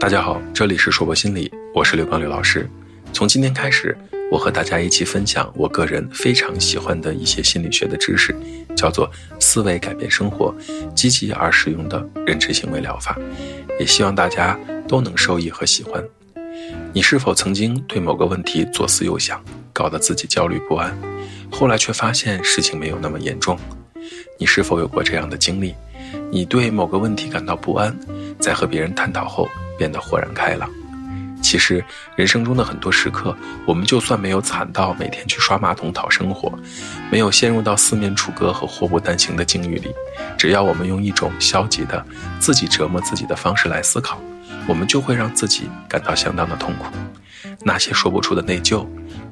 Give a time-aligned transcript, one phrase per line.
[0.00, 2.70] 大家好，这里是说博心理，我是刘刚刘老师。
[3.12, 3.98] 从今天开始，
[4.30, 8.32] 我和大家一起分享我个人非常喜欢的一些心理学的知识，
[8.76, 10.54] 叫做“思维改变生活”，
[10.94, 13.18] 积极而实用的认知行为疗法，
[13.80, 14.56] 也希望大家
[14.86, 16.02] 都能受益和喜欢。
[16.92, 19.42] 你是否曾经对某个问题左思右想，
[19.72, 20.96] 搞得自己焦虑不安，
[21.50, 23.58] 后来却发现事情没有那么严重？
[24.38, 25.74] 你是否有过这样的经历？
[26.30, 27.98] 你对某个问题感到不安，
[28.38, 29.48] 在和别人探讨后
[29.78, 30.68] 变得豁然开朗。
[31.40, 31.82] 其实，
[32.16, 36.52] 人生中的很多时刻，我们就算没有惨到每天去刷马桶讨生活，
[37.10, 39.94] 没有陷入到四面楚歌和祸不单行的境遇里，
[40.36, 42.04] 只要我们用一种消极的、
[42.40, 44.20] 自己折磨自己的方式来思考，
[44.66, 46.86] 我们就会让自己感到相当的痛苦。
[47.62, 48.84] 那些说不出的内疚、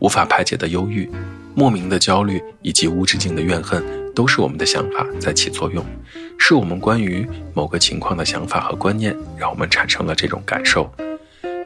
[0.00, 1.08] 无法排解的忧郁、
[1.54, 4.01] 莫名的焦虑以及无止境的怨恨。
[4.14, 5.84] 都是我们的想法在起作用，
[6.38, 10.90] 是我们关于某个情况的想法和观念，让我们产生了这种感受。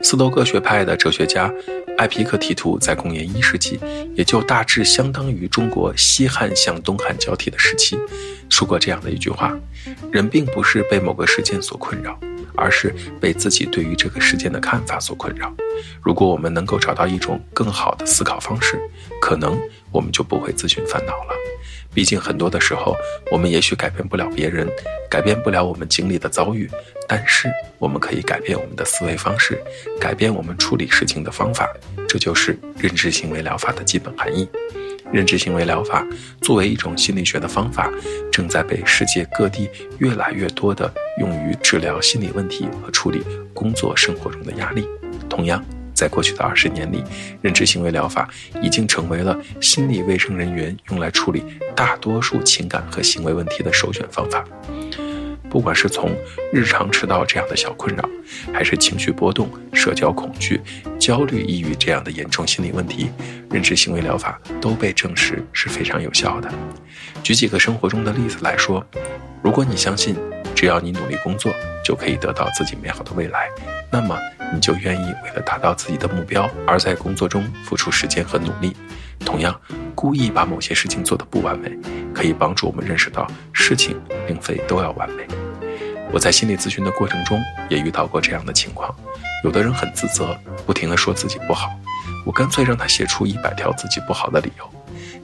[0.02, 1.52] 斯多葛学派的哲学家
[1.96, 3.80] 艾皮克提图在公元一世纪，
[4.14, 7.98] 也就大致相当于中国西汉向东汉交替的时期，
[8.50, 9.56] 说过这样的一句话：
[10.12, 12.16] 人并不是被某个事件所困扰，
[12.54, 15.52] 而是被自己对于这个事件的看法所困扰。
[16.02, 18.78] 如果我们能够找到一种更好的思考方式，
[19.20, 19.58] 可能
[19.90, 21.34] 我们就不会自寻烦恼了。
[21.96, 22.94] 毕竟很多的时候，
[23.32, 24.68] 我们也许改变不了别人，
[25.08, 26.68] 改变不了我们经历的遭遇，
[27.08, 29.58] 但是我们可以改变我们的思维方式，
[29.98, 31.66] 改变我们处理事情的方法。
[32.06, 34.46] 这就是认知行为疗法的基本含义。
[35.10, 36.06] 认知行为疗法
[36.42, 37.90] 作为一种心理学的方法，
[38.30, 43.22] 正在被世界各地越来越多的用于治疗心理问题和处理
[43.54, 44.86] 工作生活中的压力。
[45.30, 45.64] 同样。
[45.96, 47.02] 在过去的二十年里，
[47.40, 48.28] 认知行为疗法
[48.62, 51.42] 已经成为了心理卫生人员用来处理
[51.74, 54.44] 大多数情感和行为问题的首选方法。
[55.48, 56.10] 不管是从
[56.52, 58.06] 日常迟到这样的小困扰，
[58.52, 60.60] 还是情绪波动、社交恐惧、
[60.98, 63.10] 焦虑、抑郁这样的严重心理问题，
[63.50, 66.52] 认知行为疗法都被证实是非常有效的。
[67.22, 68.84] 举几个生活中的例子来说，
[69.40, 70.16] 如果你相信
[70.56, 73.48] 只要你努力工作就可以得到自己美好的未来，
[73.92, 74.18] 那么。
[74.54, 78.76] 你就愿意为了达到自己的目标而在工作中付出时间和努力。
[79.18, 79.60] 同样，
[79.92, 81.76] 故意把某些事情做得不完美，
[82.14, 85.26] 可以帮助我们认识到事情并非都要完美。
[86.12, 88.94] 我在心理咨询的过程中也遇到过这样的情况：
[89.42, 91.68] 有的人很自责，不停地说自己不好，
[92.24, 94.70] 我干脆让他写出一百条自己不好的理由。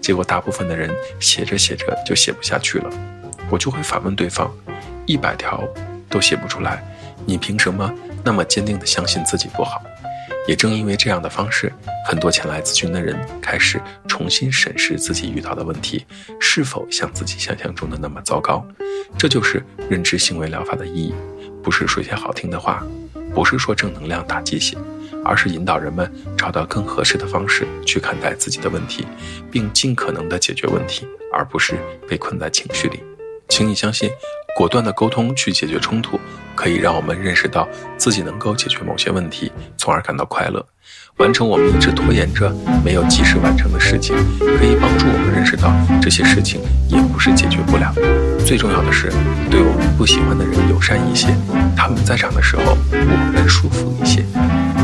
[0.00, 2.90] 结果，大部分的人写着写着就写不下去了。
[3.48, 4.52] 我就会反问对方：
[5.06, 5.62] 一百条
[6.08, 6.82] 都写不出来，
[7.26, 7.92] 你凭什么？
[8.24, 9.82] 那么坚定地相信自己不好，
[10.46, 11.72] 也正因为这样的方式，
[12.06, 16.06] 很多前来咨询的人开始重新审视自己遇到的问题
[16.38, 18.64] 是否像自己想象中的那么糟糕。
[19.18, 21.14] 这就是认知行为疗法的意义，
[21.64, 22.86] 不是说些好听的话，
[23.34, 24.78] 不是说正能量打鸡血，
[25.24, 26.08] 而是引导人们
[26.38, 29.04] 找到更合适的方式去看待自己的问题，
[29.50, 31.74] 并尽可能的解决问题，而不是
[32.08, 33.02] 被困在情绪里。
[33.48, 34.08] 请你相信。
[34.54, 36.20] 果断的沟通去解决冲突，
[36.54, 40.64] 可以让我们认识到自己能够解决某些问题，从而感到快乐。
[41.18, 42.50] 完成我们一直拖延着
[42.84, 47.92] 没有及时完成的事情，可以帮助我们认识到这些事情也不是解决不了。
[48.44, 49.10] 最重要的是，
[49.50, 51.28] 对我们不喜欢的人友善一些，
[51.76, 54.24] 他们在场的时候我们舒服一些，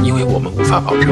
[0.02, 1.08] 因为我们无法保证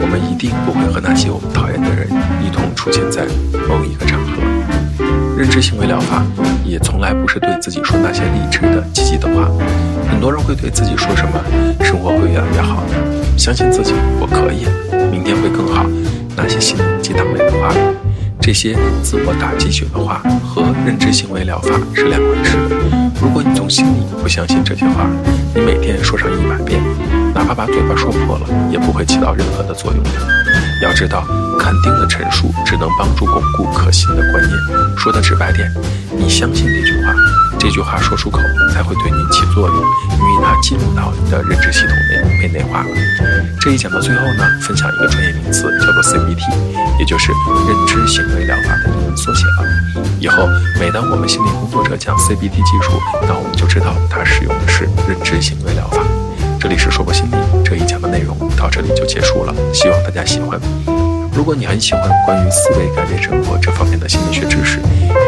[0.00, 2.08] 我们一定不会和那些我们讨厌的人
[2.40, 3.26] 一同出现在
[3.68, 4.32] 某一个场合。
[5.36, 6.24] 认知行为疗法
[6.64, 9.48] 也从来不是对自己说那些励志的、积极的话。
[10.10, 11.40] 很多人会对自己说什么
[11.84, 12.82] “生活会越来越好”，
[13.36, 14.66] 相信自己，我可以，
[15.12, 15.86] 明天会更好。
[16.36, 17.72] 那些心灵鸡汤类的话，
[18.40, 22.56] 这些自我打鸡血的话和认知行为疗法是两回事。
[23.20, 25.08] 如果你从心里不相信这些话，
[25.54, 26.80] 你每天说上一百遍，
[27.34, 30.67] 哪怕把嘴巴说破了，也不会起到任何的作用的。
[30.82, 31.26] 要知道，
[31.58, 34.52] 肯定的陈述只能帮助巩固可信的观念。
[34.96, 35.72] 说的直白点，
[36.16, 37.14] 你相信这句话，
[37.58, 38.38] 这句话说出口
[38.72, 42.84] 才会对你起作用，因为它进入到你的认知系统内被内化。
[43.60, 46.42] 这一讲到最后呢，分享一个专业名词，叫做 CBT，
[46.98, 47.32] 也就是
[47.66, 50.02] 认知行为疗法的英文缩写了。
[50.20, 50.48] 以后
[50.78, 52.92] 每当我们心理工作者讲 CBT 技术，
[53.26, 56.02] 那我们就知道它使用的是认知行为疗法。
[56.60, 57.97] 这里是说博心理这一讲
[58.78, 60.56] 这里就结束了，希望大家喜欢。
[61.32, 64.78] 如果你很喜欢关于思维改变生活这方面的心理学知识，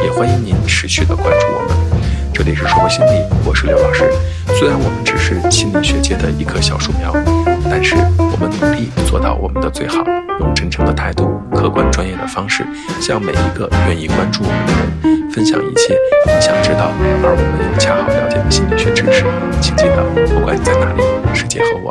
[0.05, 2.01] 也欢迎您持续的关注我们。
[2.33, 4.09] 这里是说博心理，我是刘老师。
[4.57, 7.13] 虽然我们只是心理学界的一棵小树苗，
[7.69, 9.97] 但是我们努力做到我们的最好，
[10.39, 12.65] 用真诚的态度、客观专业的方式，
[13.01, 16.93] 向每一个愿意关注我们的人分享一切你想知道
[17.25, 19.25] 而我们又恰好了解的心理学知识。
[19.61, 20.05] 请记得，
[20.39, 21.03] 不管你在哪里，
[21.35, 21.91] 世界和我。